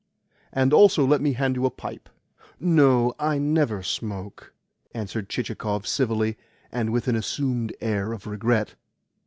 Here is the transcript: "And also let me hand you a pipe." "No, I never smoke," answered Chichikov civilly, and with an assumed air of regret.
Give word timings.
"And 0.51 0.73
also 0.73 1.05
let 1.05 1.21
me 1.21 1.33
hand 1.33 1.55
you 1.55 1.67
a 1.67 1.69
pipe." 1.69 2.09
"No, 2.59 3.13
I 3.19 3.37
never 3.37 3.83
smoke," 3.83 4.51
answered 4.95 5.29
Chichikov 5.29 5.85
civilly, 5.85 6.37
and 6.71 6.91
with 6.91 7.07
an 7.07 7.15
assumed 7.15 7.71
air 7.79 8.11
of 8.11 8.25
regret. 8.25 8.73